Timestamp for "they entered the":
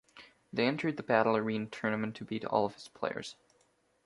0.51-1.03